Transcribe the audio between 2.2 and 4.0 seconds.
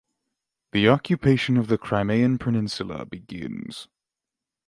peninsula begins.